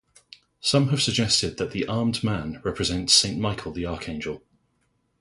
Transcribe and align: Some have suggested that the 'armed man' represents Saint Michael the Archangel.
Some 0.61 0.87
have 0.89 0.99
suggested 1.03 1.57
that 1.57 1.73
the 1.73 1.85
'armed 1.85 2.23
man' 2.23 2.59
represents 2.63 3.13
Saint 3.13 3.37
Michael 3.39 3.71
the 3.71 3.85
Archangel. 3.85 4.41